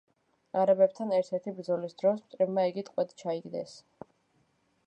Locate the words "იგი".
2.73-2.85